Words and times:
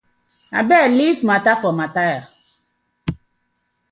Abeg 0.59 0.85
leave 0.97 1.21
mata 1.29 1.53
for 1.61 1.73
Mathi. 1.79 2.11